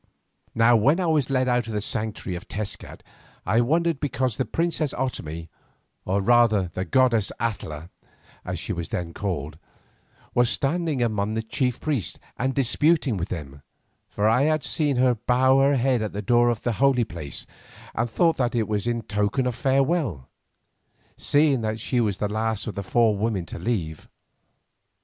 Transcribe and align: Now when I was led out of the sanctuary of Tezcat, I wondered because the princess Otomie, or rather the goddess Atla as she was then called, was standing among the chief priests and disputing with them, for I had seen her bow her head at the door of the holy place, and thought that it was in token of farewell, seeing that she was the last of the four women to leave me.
Now 0.55 0.75
when 0.75 0.99
I 0.99 1.05
was 1.05 1.29
led 1.29 1.47
out 1.47 1.67
of 1.67 1.73
the 1.73 1.79
sanctuary 1.79 2.35
of 2.35 2.47
Tezcat, 2.47 3.03
I 3.45 3.61
wondered 3.61 3.99
because 3.99 4.37
the 4.37 4.45
princess 4.45 4.95
Otomie, 4.95 5.47
or 6.05 6.21
rather 6.21 6.71
the 6.73 6.85
goddess 6.85 7.31
Atla 7.39 7.91
as 8.43 8.57
she 8.57 8.73
was 8.73 8.89
then 8.89 9.13
called, 9.13 9.59
was 10.33 10.49
standing 10.49 11.03
among 11.03 11.35
the 11.35 11.43
chief 11.43 11.79
priests 11.79 12.17
and 12.35 12.55
disputing 12.55 13.15
with 13.15 13.29
them, 13.29 13.61
for 14.09 14.27
I 14.27 14.45
had 14.45 14.63
seen 14.63 14.95
her 14.95 15.13
bow 15.13 15.59
her 15.59 15.75
head 15.75 16.01
at 16.01 16.13
the 16.13 16.23
door 16.23 16.49
of 16.49 16.61
the 16.63 16.71
holy 16.81 17.03
place, 17.03 17.45
and 17.93 18.09
thought 18.09 18.37
that 18.37 18.55
it 18.55 18.67
was 18.67 18.87
in 18.87 19.03
token 19.03 19.45
of 19.45 19.53
farewell, 19.53 20.29
seeing 21.15 21.61
that 21.61 21.79
she 21.79 22.01
was 22.01 22.17
the 22.17 22.27
last 22.27 22.65
of 22.65 22.73
the 22.73 22.81
four 22.81 23.15
women 23.15 23.45
to 23.45 23.59
leave 23.59 24.05
me. 24.05 24.09